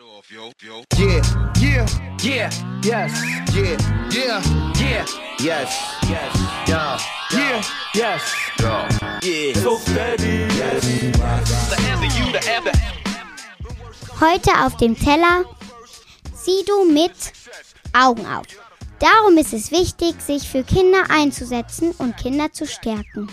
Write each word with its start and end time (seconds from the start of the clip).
Yeah, 0.00 1.26
yeah, 1.58 1.86
yeah, 2.22 2.50
yes, 2.84 3.24
yeah, 3.52 3.76
yeah, 4.12 4.42
yeah, 4.78 5.04
yes, 5.40 5.98
yes, 6.08 6.32
yeah, 6.68 6.98
yeah, 7.32 7.62
yes, 7.94 8.22
yeah, 8.60 9.20
yeah, 9.22 9.52
so 9.54 9.76
steady, 9.78 10.46
yes, 10.54 10.84
forever 11.68 12.04
you, 12.04 12.30
forever. 12.30 12.72
Heute 14.20 14.50
auf 14.64 14.76
dem 14.76 14.96
Teller. 14.96 15.44
Sido 16.32 16.84
mit 16.84 17.32
Augen 17.92 18.24
auf. 18.24 18.46
Darum 19.00 19.36
ist 19.36 19.52
es 19.52 19.72
wichtig, 19.72 20.20
sich 20.20 20.48
für 20.48 20.62
Kinder 20.62 21.10
einzusetzen 21.10 21.90
und 21.98 22.16
Kinder 22.16 22.52
zu 22.52 22.68
stärken. 22.68 23.28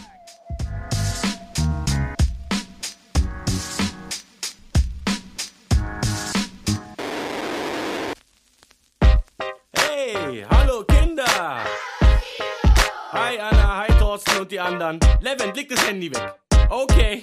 Thorsten 14.15 14.39
und 14.39 14.50
die 14.50 14.60
anderen. 14.60 14.97
Levin, 15.19 15.54
leg 15.54 15.68
das 15.68 15.86
Handy 15.86 16.10
weg. 16.10 16.36
Okay. 16.69 17.21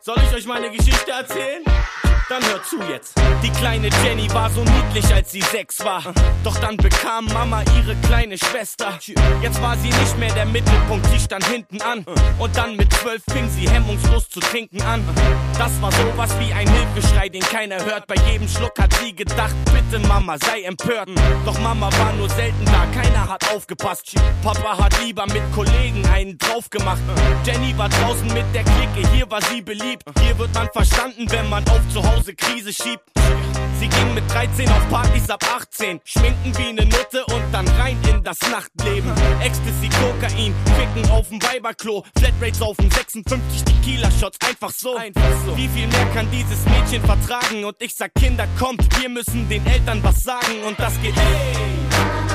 Soll 0.00 0.16
ich 0.24 0.36
euch 0.36 0.46
meine 0.46 0.70
Geschichte 0.70 1.10
erzählen? 1.10 1.64
Dann 2.30 2.46
hört 2.46 2.64
zu 2.64 2.78
jetzt. 2.88 3.14
Die 3.42 3.50
kleine 3.50 3.88
Jenny 4.04 4.32
war 4.32 4.48
so 4.50 4.62
niedlich, 4.62 5.12
als 5.12 5.32
sie 5.32 5.40
sechs 5.40 5.84
war. 5.84 6.00
Doch 6.44 6.56
dann 6.60 6.76
bekam 6.76 7.24
Mama 7.24 7.64
ihre 7.76 7.96
kleine 8.06 8.38
Schwester. 8.38 9.00
Jetzt 9.42 9.60
war 9.60 9.76
sie 9.78 9.88
nicht 9.88 10.16
mehr 10.16 10.32
der 10.34 10.46
Mittelpunkt, 10.46 11.04
sie 11.10 11.18
stand 11.18 11.44
hinten 11.46 11.82
an. 11.82 12.06
Und 12.38 12.56
dann 12.56 12.76
mit 12.76 12.92
zwölf 12.92 13.20
fing 13.32 13.50
sie 13.50 13.68
hemmungslos 13.68 14.28
zu 14.28 14.38
trinken 14.38 14.80
an. 14.82 15.02
Das 15.58 15.72
war 15.82 15.90
sowas 15.90 16.30
wie 16.38 16.52
ein 16.52 16.68
Hilfeschrei, 16.68 17.28
den 17.30 17.42
keiner 17.42 17.84
hört. 17.84 18.06
Bei 18.06 18.14
jedem 18.30 18.46
Schluck 18.48 18.78
hat 18.78 18.94
sie 19.02 19.12
gedacht, 19.12 19.56
bitte 19.64 19.98
Mama, 20.06 20.36
sei 20.38 20.62
empört. 20.62 21.08
Doch 21.44 21.58
Mama 21.58 21.90
war 21.98 22.12
nur 22.12 22.28
selten 22.28 22.64
da, 22.66 22.86
keiner 22.94 23.28
hat 23.28 23.52
aufgepasst. 23.52 24.14
Papa 24.44 24.78
hat 24.78 25.04
lieber 25.04 25.26
mit 25.26 25.42
Kollegen 25.52 26.06
einen 26.06 26.38
drauf 26.38 26.70
gemacht. 26.70 27.00
Jenny 27.44 27.76
war 27.76 27.88
draußen 27.88 28.28
mit 28.28 28.46
der 28.54 28.62
Clique, 28.62 29.08
hier 29.12 29.28
war 29.28 29.42
sie 29.42 29.62
beliebt. 29.62 30.04
Hier 30.20 30.38
wird 30.38 30.54
man 30.54 30.68
verstanden, 30.72 31.28
wenn 31.28 31.50
man 31.50 31.66
auf 31.66 31.80
zu 31.92 32.00
Hause 32.00 32.19
Krise 32.34 32.72
schiebt. 32.72 33.02
Sie 33.78 33.88
ging 33.88 34.14
mit 34.14 34.30
13 34.30 34.68
auf 34.68 34.88
Partys 34.90 35.30
ab 35.30 35.42
18, 35.56 36.00
schminken 36.04 36.52
wie 36.58 36.72
ne 36.72 36.84
Nutte 36.84 37.24
und 37.34 37.42
dann 37.50 37.66
rein 37.68 37.96
in 38.08 38.22
das 38.22 38.38
Nachtleben. 38.50 39.10
Ecstasy, 39.40 39.88
Kokain, 39.88 40.54
ficken 40.78 41.10
auf 41.10 41.28
dem 41.28 41.42
Weiberklo, 41.42 42.04
Flatrates 42.18 42.60
auf 42.60 42.76
dem 42.76 42.90
56 42.90 43.64
Tequila-Shots, 43.64 44.38
einfach 44.46 44.70
so. 44.70 44.96
einfach 44.96 45.22
so. 45.46 45.56
Wie 45.56 45.68
viel 45.68 45.86
mehr 45.86 46.06
kann 46.14 46.30
dieses 46.30 46.64
Mädchen 46.66 47.02
vertragen? 47.02 47.64
Und 47.64 47.76
ich 47.80 47.94
sag, 47.94 48.12
Kinder, 48.14 48.46
kommt, 48.58 48.84
wir 49.00 49.08
müssen 49.08 49.48
den 49.48 49.66
Eltern 49.66 50.02
was 50.02 50.22
sagen 50.22 50.62
und 50.66 50.78
das 50.78 51.00
geht. 51.00 51.16
Hey! 51.16 52.29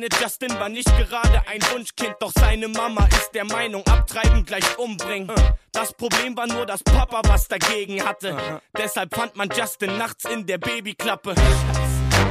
Kleine 0.00 0.22
Justin 0.22 0.58
war 0.58 0.68
nicht 0.68 0.88
gerade 0.96 1.42
ein 1.46 1.60
Wunschkind, 1.72 2.16
doch 2.20 2.32
seine 2.38 2.68
Mama 2.68 3.06
ist 3.06 3.32
der 3.34 3.44
Meinung, 3.44 3.84
abtreiben 3.86 4.44
gleich 4.44 4.78
umbringen. 4.78 5.30
Das 5.72 5.92
Problem 5.92 6.36
war 6.36 6.46
nur, 6.46 6.66
dass 6.66 6.82
Papa 6.82 7.20
was 7.26 7.48
dagegen 7.48 8.04
hatte. 8.04 8.60
Deshalb 8.76 9.14
fand 9.14 9.36
man 9.36 9.48
Justin 9.50 9.98
nachts 9.98 10.24
in 10.24 10.46
der 10.46 10.58
Babyklappe. 10.58 11.34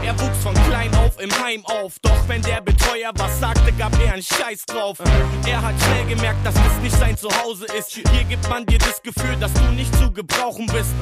Er 0.09 0.20
wuchs 0.22 0.42
von 0.42 0.56
klein 0.68 0.92
auf 0.96 1.22
im 1.22 1.30
Heim 1.40 1.64
auf, 1.68 2.00
doch 2.02 2.28
wenn 2.28 2.42
der 2.42 2.62
Betreuer 2.62 3.12
was 3.14 3.40
sagte, 3.40 3.72
gab 3.74 3.94
er 4.03 4.14
einen 4.14 4.24
Scheiß 4.24 4.66
drauf. 4.66 4.97
Er 5.46 5.62
hat 5.62 5.75
schnell 5.80 6.16
gemerkt, 6.16 6.44
dass 6.44 6.56
das 6.56 6.80
nicht 6.81 6.96
sein 6.96 7.16
Zuhause 7.16 7.68
ist. 7.78 7.92
Hier 7.92 8.24
gibt 8.24 8.50
man 8.50 8.66
dir 8.66 8.80
das 8.80 9.03
Gefühl, 9.03 9.36
dass 9.40 9.53
du 9.53 9.66
nicht 9.66 9.96
zu 10.00 10.12
gebrauchen 10.12 10.66
bist. 10.66 10.96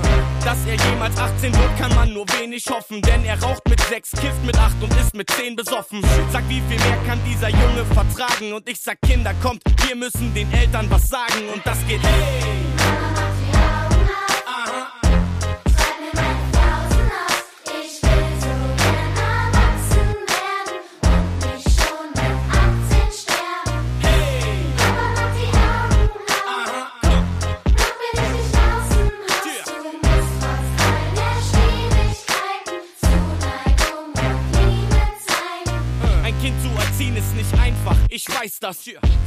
Dass 0.43 0.57
er 0.65 0.75
jemals 0.91 1.17
18 1.17 1.53
wird, 1.53 1.77
kann 1.79 1.95
man 1.95 2.11
nur 2.11 2.25
wenig 2.37 2.65
hoffen, 2.69 3.01
denn 3.01 3.23
er 3.23 3.41
raucht 3.41 3.65
mit 3.69 3.79
6, 3.79 4.11
kifft 4.11 4.43
mit 4.45 4.57
8 4.57 4.75
und 4.83 4.91
ist 4.99 5.15
mit 5.15 5.29
10 5.29 5.55
besoffen. 5.55 6.01
Sag, 6.33 6.43
wie 6.49 6.61
viel 6.67 6.77
mehr 6.77 6.97
kann 7.07 7.21
dieser 7.25 7.47
Junge 7.47 7.85
vertragen? 7.93 8.51
Und 8.51 8.67
ich 8.67 8.81
sag, 8.81 8.99
Kinder, 8.99 9.33
kommt, 9.41 9.63
wir 9.87 9.95
müssen 9.95 10.33
den 10.33 10.51
Eltern 10.51 10.87
was 10.89 11.07
sagen 11.07 11.47
und 11.53 11.65
das 11.65 11.77
geht. 11.87 12.03
Hey! 12.03 12.56
Ich 38.17 38.27
weiß 38.27 38.59
das. 38.59 38.77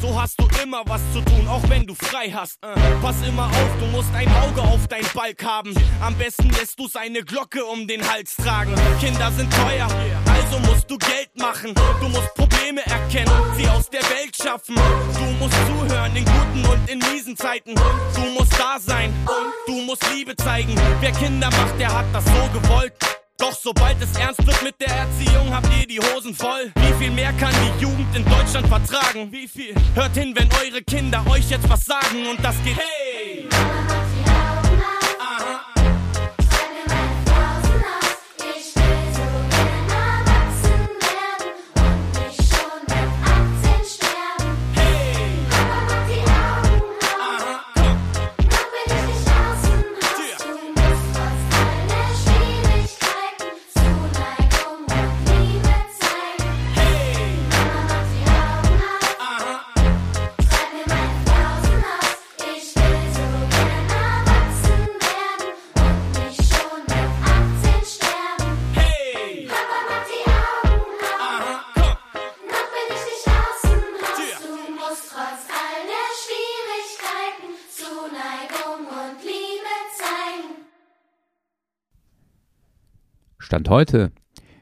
So 0.02 0.20
hast 0.20 0.40
du 0.40 0.48
immer 0.60 0.82
was 0.86 1.00
zu 1.12 1.20
tun, 1.20 1.46
auch 1.46 1.62
wenn 1.68 1.86
du 1.86 1.94
frei 1.94 2.28
hast. 2.32 2.60
Pass 3.00 3.14
immer 3.26 3.46
auf, 3.46 3.70
du 3.78 3.86
musst 3.86 4.12
ein 4.14 4.28
Auge 4.42 4.60
auf 4.62 4.88
dein 4.88 5.06
Balk 5.14 5.44
haben. 5.44 5.72
Am 6.00 6.16
besten 6.16 6.50
lässt 6.50 6.76
du 6.76 6.88
seine 6.88 7.22
Glocke 7.22 7.64
um 7.64 7.86
den 7.86 8.02
Hals 8.10 8.34
tragen. 8.34 8.74
Kinder 8.98 9.30
sind 9.30 9.52
teuer, 9.52 9.86
also 10.26 10.58
musst 10.66 10.90
du 10.90 10.98
Geld 10.98 11.30
machen. 11.38 11.72
Du 12.00 12.08
musst 12.08 12.34
Probleme 12.34 12.84
erkennen, 12.84 13.32
sie 13.56 13.68
aus 13.68 13.88
der 13.90 14.02
Welt 14.02 14.36
schaffen. 14.36 14.74
Du 14.74 15.24
musst 15.38 15.56
zuhören 15.66 16.16
in 16.16 16.24
guten 16.24 16.66
und 16.66 16.90
in 16.90 16.98
miesen 16.98 17.36
Zeiten. 17.36 17.76
Du 17.76 18.24
musst 18.36 18.58
da 18.58 18.80
sein, 18.80 19.14
du 19.66 19.82
musst 19.82 20.04
Liebe 20.12 20.34
zeigen. 20.34 20.74
Wer 21.00 21.12
Kinder 21.12 21.48
macht, 21.48 21.78
der 21.78 21.96
hat 21.96 22.06
das 22.12 22.24
so 22.24 22.58
gewollt. 22.58 22.94
Doch 23.40 23.54
sobald 23.58 23.96
es 24.02 24.14
ernst 24.18 24.46
wird 24.46 24.62
mit 24.62 24.78
der 24.80 24.94
Erziehung, 24.94 25.52
habt 25.52 25.68
ihr 25.78 25.86
die 25.86 25.98
Hosen 25.98 26.34
voll. 26.34 26.70
Wie 26.74 27.02
viel 27.02 27.10
mehr 27.10 27.32
kann 27.32 27.54
die 27.54 27.82
Jugend 27.82 28.14
in 28.14 28.24
Deutschland 28.26 28.68
vertragen? 28.68 29.32
Wie 29.32 29.48
viel? 29.48 29.74
Hört 29.94 30.14
hin, 30.14 30.34
wenn 30.36 30.48
eure 30.62 30.82
Kinder 30.82 31.24
euch 31.30 31.48
jetzt 31.48 31.68
was 31.68 31.86
sagen 31.86 32.28
und 32.30 32.44
das 32.44 32.54
geht. 32.62 32.76
Hey! 32.76 33.48
Stand 83.50 83.68
heute 83.68 84.12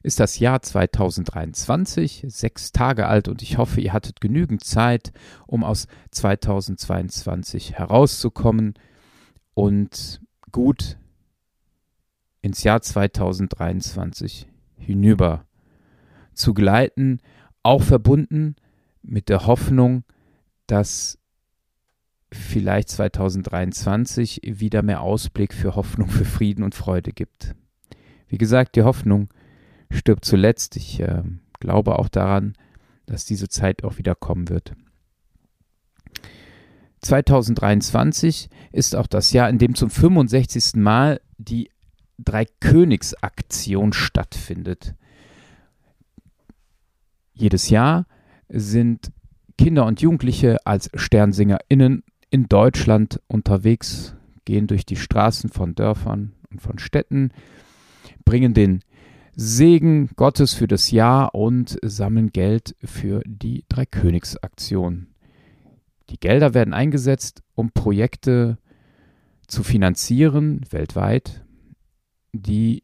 ist 0.03 0.19
das 0.19 0.39
Jahr 0.39 0.63
2023, 0.63 2.25
sechs 2.27 2.73
Tage 2.73 3.07
alt 3.07 3.29
und 3.29 3.43
ich 3.43 3.59
hoffe, 3.59 3.83
ihr 3.83 3.93
hattet 3.93 4.23
genügend 4.23 4.65
Zeit, 4.65 5.13
um 5.47 5.63
aus 5.63 5.89
2022 6.11 7.75
herauszukommen 7.75 8.73
und 9.53 10.23
gut 10.53 10.97
ins 12.41 12.65
Jahr 12.65 12.81
2023 12.81 14.49
hinüber 14.79 15.45
zu 16.33 16.55
gleiten, 16.55 17.19
auch 17.63 17.83
verbunden 17.83 18.57
mit 19.03 19.29
der 19.29 19.47
Hoffnung, 19.47 20.05
dass 20.67 21.19
vielleicht 22.33 22.89
2023 22.89 24.41
wieder 24.45 24.81
mehr 24.81 25.03
Ausblick 25.03 25.53
für 25.53 25.75
Hoffnung, 25.75 26.09
für 26.09 26.25
Frieden 26.25 26.65
und 26.65 26.75
Freude 26.75 27.13
gibt. 27.13 27.55
Wie 28.29 28.39
gesagt, 28.39 28.77
die 28.77 28.83
Hoffnung 28.83 29.29
stirbt 29.91 30.25
zuletzt. 30.25 30.77
Ich 30.77 31.01
äh, 31.01 31.23
glaube 31.61 31.99
auch 31.99 32.09
daran, 32.09 32.55
dass 33.07 33.25
diese 33.25 33.49
Zeit 33.49 33.85
auch 33.85 33.99
wieder 33.99 34.15
kommen 34.15 34.49
wird. 34.49 34.75
2023 37.01 38.51
ist 38.73 38.97
auch 38.97 39.07
das 39.07 39.33
Jahr, 39.33 39.49
in 39.49 39.59
dem 39.59 39.75
zum 39.75 39.91
65. 39.91 40.77
Mal 40.77 41.21
die 41.39 41.71
Dreikönigsaktion 42.19 43.93
stattfindet. 43.93 44.95
Jedes 47.33 47.71
Jahr 47.71 48.07
sind 48.49 49.13
Kinder 49.57 49.87
und 49.87 50.01
Jugendliche 50.01 50.67
als 50.67 50.91
SternsingerInnen 50.95 52.03
in 52.31 52.47
Deutschland 52.47 53.21
unterwegs, 53.29 54.17
gehen 54.45 54.67
durch 54.67 54.85
die 54.85 54.97
Straßen 54.97 55.51
von 55.51 55.75
Dörfern 55.75 56.33
und 56.51 56.61
von 56.61 56.79
Städten, 56.79 57.31
bringen 58.25 58.55
den 58.55 58.81
Segen 59.35 60.11
Gottes 60.17 60.55
für 60.55 60.67
das 60.67 60.91
Jahr 60.91 61.35
und 61.35 61.79
sammeln 61.83 62.33
Geld 62.33 62.75
für 62.83 63.23
die 63.25 63.65
Dreikönigsaktion. 63.69 65.09
Die 66.11 66.19
Gelder 66.19 66.55
werden 66.55 66.75
eingesetzt, 66.75 67.43
um 67.55 67.71
Projekte 67.71 68.59
zu 69.47 69.63
finanzieren 69.63 70.61
weltweit, 70.71 71.45
die 72.33 72.83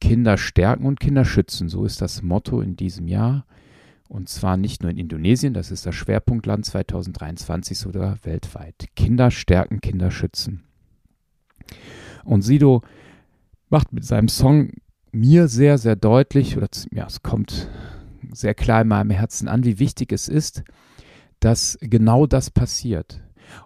Kinder 0.00 0.36
stärken 0.36 0.86
und 0.86 1.00
Kinder 1.00 1.24
schützen. 1.24 1.68
So 1.68 1.84
ist 1.84 2.00
das 2.00 2.22
Motto 2.22 2.60
in 2.60 2.76
diesem 2.76 3.08
Jahr. 3.08 3.46
Und 4.08 4.28
zwar 4.28 4.56
nicht 4.56 4.82
nur 4.82 4.90
in 4.90 4.98
Indonesien, 4.98 5.54
das 5.54 5.70
ist 5.70 5.86
das 5.86 5.94
Schwerpunktland 5.94 6.66
2023, 6.66 7.78
sondern 7.78 8.18
weltweit. 8.22 8.86
Kinder 8.96 9.30
stärken, 9.30 9.80
Kinder 9.80 10.10
schützen. 10.10 10.62
Und 12.24 12.42
Sido 12.42 12.82
macht 13.68 13.92
mit 13.92 14.04
seinem 14.04 14.28
Song 14.28 14.70
mir 15.12 15.48
sehr, 15.48 15.78
sehr 15.78 15.96
deutlich, 15.96 16.56
oder 16.56 16.68
ja, 16.92 17.06
es 17.06 17.22
kommt 17.22 17.68
sehr 18.32 18.54
klar 18.54 18.82
in 18.82 18.88
meinem 18.88 19.10
Herzen 19.10 19.48
an, 19.48 19.64
wie 19.64 19.78
wichtig 19.78 20.12
es 20.12 20.28
ist, 20.28 20.64
dass 21.40 21.78
genau 21.80 22.26
das 22.26 22.50
passiert. 22.50 23.20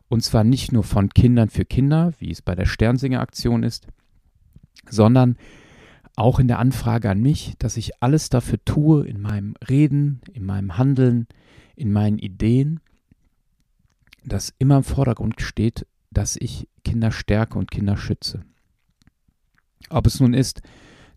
Und 0.08 0.22
zwar 0.22 0.44
nicht 0.44 0.72
nur 0.72 0.82
von 0.82 1.08
Kindern 1.10 1.48
für 1.48 1.64
Kinder, 1.64 2.12
wie 2.18 2.30
es 2.30 2.42
bei 2.42 2.54
der 2.54 2.66
Sternsinger-Aktion 2.66 3.62
ist, 3.62 3.86
sondern 4.90 5.36
auch 6.16 6.40
in 6.40 6.48
der 6.48 6.58
Anfrage 6.58 7.08
an 7.08 7.20
mich, 7.20 7.54
dass 7.58 7.76
ich 7.76 8.02
alles 8.02 8.28
dafür 8.28 8.58
tue, 8.64 9.06
in 9.06 9.20
meinem 9.20 9.54
Reden, 9.68 10.20
in 10.32 10.44
meinem 10.44 10.76
Handeln, 10.76 11.28
in 11.76 11.92
meinen 11.92 12.18
Ideen, 12.18 12.80
dass 14.24 14.52
immer 14.58 14.78
im 14.78 14.84
Vordergrund 14.84 15.40
steht, 15.40 15.86
dass 16.10 16.36
ich 16.36 16.68
Kinder 16.84 17.12
stärke 17.12 17.58
und 17.58 17.70
Kinder 17.70 17.96
schütze. 17.96 18.44
Ob 19.90 20.06
es 20.06 20.20
nun 20.20 20.34
ist, 20.34 20.62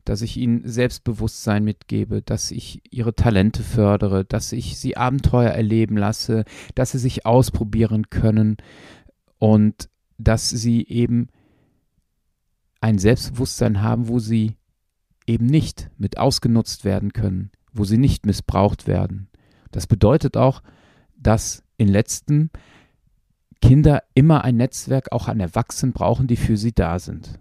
dass 0.06 0.22
ich 0.22 0.38
ihnen 0.38 0.68
Selbstbewusstsein 0.68 1.64
mitgebe, 1.64 2.22
dass 2.22 2.52
ich 2.52 2.82
ihre 2.90 3.14
Talente 3.14 3.64
fördere, 3.64 4.26
dass 4.26 4.52
ich 4.52 4.78
sie 4.78 4.98
Abenteuer 4.98 5.52
erleben 5.52 5.98
lasse, 5.98 6.46
dass 6.76 6.92
sie 6.92 7.00
sich 7.00 7.26
ausprobieren 7.26 8.10
können 8.10 8.58
und 9.38 9.90
dass 10.18 10.50
sie 10.50 10.88
eben 10.88 11.28
ein 12.80 12.98
Selbstbewusstsein 12.98 13.82
haben, 13.82 14.08
wo 14.08 14.20
sie 14.20 14.58
eben 15.28 15.46
nicht 15.46 15.90
mit 15.98 16.18
ausgenutzt 16.18 16.84
werden 16.84 17.14
können, 17.14 17.52
wo 17.72 17.84
sie 17.84 17.98
nicht 17.98 18.26
missbraucht 18.26 18.88
werden. 18.88 19.30
Das 19.72 19.86
bedeutet 19.88 20.36
auch, 20.36 20.62
dass 21.16 21.64
in 21.78 21.88
letzten 21.88 22.50
Kinder 23.62 24.04
immer 24.16 24.44
ein 24.44 24.58
Netzwerk 24.58 25.12
auch 25.12 25.28
an 25.28 25.40
Erwachsenen 25.40 25.94
brauchen, 25.94 26.26
die 26.26 26.36
für 26.36 26.58
sie 26.58 26.74
da 26.74 26.98
sind. 26.98 27.40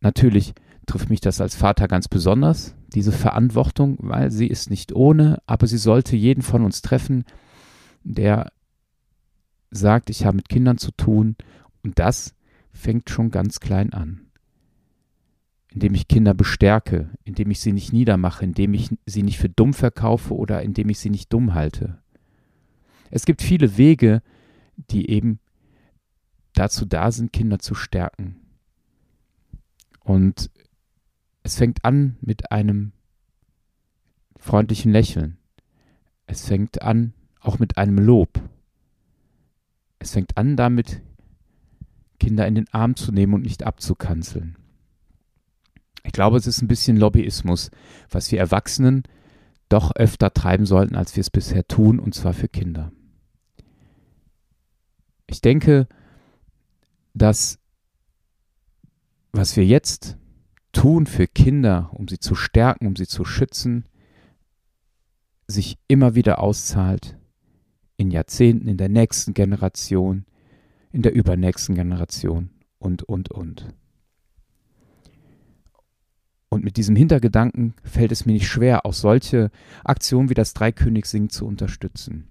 Natürlich 0.00 0.54
trifft 0.86 1.10
mich 1.10 1.20
das 1.20 1.40
als 1.40 1.54
Vater 1.54 1.88
ganz 1.88 2.08
besonders, 2.08 2.74
diese 2.88 3.12
Verantwortung, 3.12 3.96
weil 4.00 4.30
sie 4.30 4.46
ist 4.46 4.70
nicht 4.70 4.92
ohne, 4.92 5.40
aber 5.46 5.66
sie 5.66 5.78
sollte 5.78 6.16
jeden 6.16 6.42
von 6.42 6.64
uns 6.64 6.82
treffen, 6.82 7.24
der 8.02 8.50
sagt, 9.70 10.10
ich 10.10 10.24
habe 10.24 10.36
mit 10.36 10.48
Kindern 10.48 10.78
zu 10.78 10.90
tun 10.90 11.36
und 11.82 11.98
das 11.98 12.34
fängt 12.72 13.10
schon 13.10 13.30
ganz 13.30 13.60
klein 13.60 13.92
an. 13.92 14.26
Indem 15.68 15.94
ich 15.94 16.08
Kinder 16.08 16.34
bestärke, 16.34 17.10
indem 17.22 17.50
ich 17.50 17.60
sie 17.60 17.72
nicht 17.72 17.92
niedermache, 17.92 18.44
indem 18.44 18.74
ich 18.74 18.90
sie 19.06 19.22
nicht 19.22 19.38
für 19.38 19.48
dumm 19.48 19.72
verkaufe 19.72 20.34
oder 20.34 20.62
indem 20.62 20.88
ich 20.88 20.98
sie 20.98 21.10
nicht 21.10 21.32
dumm 21.32 21.54
halte. 21.54 21.98
Es 23.10 23.24
gibt 23.24 23.42
viele 23.42 23.76
Wege, 23.76 24.22
die 24.76 25.10
eben 25.10 25.38
dazu 26.54 26.84
da 26.84 27.12
sind, 27.12 27.32
Kinder 27.32 27.60
zu 27.60 27.74
stärken. 27.74 28.39
Und 30.00 30.50
es 31.42 31.56
fängt 31.56 31.84
an 31.84 32.16
mit 32.20 32.50
einem 32.52 32.92
freundlichen 34.36 34.92
Lächeln. 34.92 35.36
Es 36.26 36.46
fängt 36.46 36.82
an 36.82 37.12
auch 37.40 37.58
mit 37.58 37.78
einem 37.78 37.98
Lob. 37.98 38.40
Es 39.98 40.12
fängt 40.12 40.36
an 40.36 40.56
damit, 40.56 41.02
Kinder 42.18 42.46
in 42.46 42.54
den 42.54 42.68
Arm 42.72 42.96
zu 42.96 43.12
nehmen 43.12 43.34
und 43.34 43.42
nicht 43.42 43.64
abzukanzeln. 43.64 44.56
Ich 46.04 46.12
glaube, 46.12 46.36
es 46.36 46.46
ist 46.46 46.62
ein 46.62 46.68
bisschen 46.68 46.96
Lobbyismus, 46.96 47.70
was 48.10 48.30
wir 48.32 48.38
Erwachsenen 48.38 49.04
doch 49.68 49.94
öfter 49.94 50.32
treiben 50.32 50.66
sollten, 50.66 50.96
als 50.96 51.16
wir 51.16 51.20
es 51.20 51.30
bisher 51.30 51.66
tun, 51.66 51.98
und 51.98 52.14
zwar 52.14 52.32
für 52.32 52.48
Kinder. 52.48 52.92
Ich 55.26 55.40
denke, 55.40 55.86
dass 57.14 57.59
was 59.32 59.56
wir 59.56 59.64
jetzt 59.64 60.16
tun 60.72 61.06
für 61.06 61.26
Kinder, 61.26 61.90
um 61.92 62.08
sie 62.08 62.18
zu 62.18 62.34
stärken, 62.34 62.86
um 62.86 62.96
sie 62.96 63.06
zu 63.06 63.24
schützen, 63.24 63.84
sich 65.46 65.78
immer 65.88 66.14
wieder 66.14 66.40
auszahlt, 66.40 67.16
in 67.96 68.10
Jahrzehnten, 68.10 68.68
in 68.68 68.76
der 68.76 68.88
nächsten 68.88 69.34
Generation, 69.34 70.24
in 70.90 71.02
der 71.02 71.12
übernächsten 71.12 71.74
Generation 71.74 72.50
und, 72.78 73.02
und, 73.02 73.30
und. 73.30 73.74
Und 76.48 76.64
mit 76.64 76.76
diesem 76.76 76.96
Hintergedanken 76.96 77.74
fällt 77.84 78.10
es 78.10 78.26
mir 78.26 78.32
nicht 78.32 78.48
schwer, 78.48 78.84
auch 78.84 78.92
solche 78.92 79.50
Aktionen 79.84 80.30
wie 80.30 80.34
das 80.34 80.54
Dreikönigssingen 80.54 81.30
zu 81.30 81.46
unterstützen. 81.46 82.28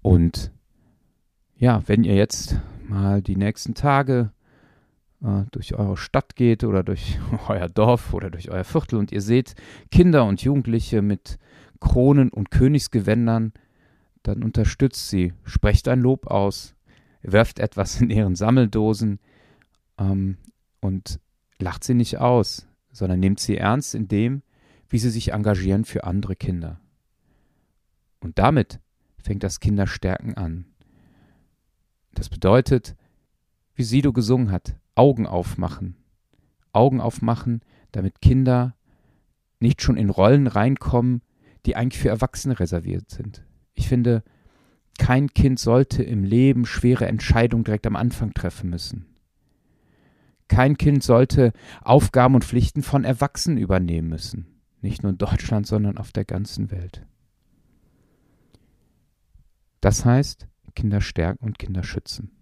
Und 0.00 0.52
ja, 1.54 1.86
wenn 1.86 2.02
ihr 2.02 2.16
jetzt 2.16 2.56
mal 2.88 3.22
die 3.22 3.36
nächsten 3.36 3.74
Tage 3.74 4.32
äh, 5.22 5.44
durch 5.50 5.74
eure 5.74 5.96
Stadt 5.96 6.36
geht 6.36 6.64
oder 6.64 6.82
durch 6.82 7.18
euer 7.48 7.68
Dorf 7.68 8.12
oder 8.12 8.30
durch 8.30 8.50
euer 8.50 8.64
Viertel 8.64 8.96
und 8.98 9.12
ihr 9.12 9.20
seht 9.20 9.54
Kinder 9.90 10.24
und 10.24 10.42
Jugendliche 10.42 11.02
mit 11.02 11.38
Kronen 11.80 12.30
und 12.30 12.50
Königsgewändern, 12.50 13.52
dann 14.22 14.42
unterstützt 14.44 15.08
sie, 15.08 15.32
sprecht 15.44 15.88
ein 15.88 16.00
Lob 16.00 16.26
aus, 16.28 16.74
werft 17.22 17.58
etwas 17.58 18.00
in 18.00 18.10
ihren 18.10 18.36
Sammeldosen 18.36 19.18
ähm, 19.98 20.38
und 20.80 21.20
lacht 21.58 21.84
sie 21.84 21.94
nicht 21.94 22.18
aus, 22.18 22.68
sondern 22.92 23.20
nehmt 23.20 23.40
sie 23.40 23.56
ernst 23.56 23.94
in 23.94 24.08
dem, 24.08 24.42
wie 24.88 24.98
sie 24.98 25.10
sich 25.10 25.32
engagieren 25.32 25.84
für 25.84 26.04
andere 26.04 26.36
Kinder. 26.36 26.80
Und 28.20 28.38
damit 28.38 28.80
fängt 29.18 29.42
das 29.42 29.60
Kinderstärken 29.60 30.36
an. 30.36 30.66
Das 32.14 32.28
bedeutet, 32.28 32.94
wie 33.74 33.84
Sido 33.84 34.12
gesungen 34.12 34.50
hat, 34.50 34.76
Augen 34.94 35.26
aufmachen. 35.26 35.96
Augen 36.72 37.00
aufmachen, 37.00 37.60
damit 37.92 38.20
Kinder 38.20 38.74
nicht 39.60 39.82
schon 39.82 39.96
in 39.96 40.10
Rollen 40.10 40.46
reinkommen, 40.46 41.22
die 41.66 41.76
eigentlich 41.76 42.00
für 42.00 42.08
Erwachsene 42.08 42.58
reserviert 42.58 43.10
sind. 43.10 43.44
Ich 43.74 43.88
finde, 43.88 44.22
kein 44.98 45.32
Kind 45.32 45.58
sollte 45.58 46.02
im 46.02 46.24
Leben 46.24 46.66
schwere 46.66 47.06
Entscheidungen 47.06 47.64
direkt 47.64 47.86
am 47.86 47.96
Anfang 47.96 48.34
treffen 48.34 48.70
müssen. 48.70 49.06
Kein 50.48 50.76
Kind 50.76 51.02
sollte 51.02 51.52
Aufgaben 51.82 52.34
und 52.34 52.44
Pflichten 52.44 52.82
von 52.82 53.04
Erwachsenen 53.04 53.56
übernehmen 53.56 54.08
müssen. 54.08 54.46
Nicht 54.82 55.02
nur 55.02 55.12
in 55.12 55.18
Deutschland, 55.18 55.66
sondern 55.66 55.96
auf 55.96 56.12
der 56.12 56.24
ganzen 56.24 56.70
Welt. 56.70 57.06
Das 59.80 60.04
heißt, 60.04 60.48
Kinder 60.74 61.00
stärken 61.00 61.46
und 61.46 61.58
Kinder 61.58 61.82
schützen. 61.84 62.32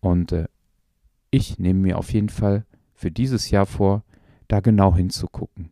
Und 0.00 0.32
äh, 0.32 0.46
ich 1.32 1.58
nehme 1.58 1.80
mir 1.80 1.98
auf 1.98 2.12
jeden 2.12 2.28
Fall 2.28 2.64
für 2.94 3.10
dieses 3.10 3.50
Jahr 3.50 3.66
vor, 3.66 4.04
da 4.46 4.60
genau 4.60 4.94
hinzugucken. 4.94 5.70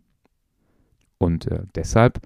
Und 1.19 1.47
äh, 1.47 1.64
deshalb 1.75 2.21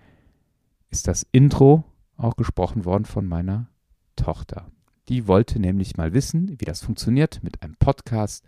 ist 0.91 1.09
das 1.09 1.27
Intro 1.33 1.85
auch 2.17 2.37
gesprochen 2.37 2.85
worden 2.85 3.05
von 3.05 3.27
meiner 3.27 3.69
Tochter. 4.15 4.71
Die 5.09 5.27
wollte 5.27 5.59
nämlich 5.59 5.97
mal 5.97 6.15
wissen, 6.15 6.59
wie 6.61 6.65
das 6.65 6.81
funktioniert 6.81 7.43
mit 7.43 7.63
einem 7.63 7.75
Podcast 7.75 8.45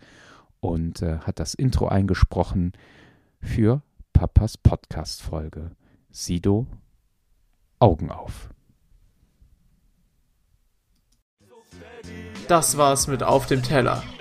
und 0.61 1.01
äh, 1.01 1.19
hat 1.19 1.39
das 1.39 1.53
Intro 1.53 1.89
eingesprochen 1.89 2.71
für 3.41 3.81
Papas 4.13 4.57
Podcast-Folge. 4.57 5.71
Sido, 6.09 6.65
Augen 7.77 8.09
auf. 8.09 8.49
Das 12.47 12.77
war's 12.77 13.07
mit 13.07 13.21
Auf 13.21 13.47
dem 13.47 13.61
Teller. 13.61 14.01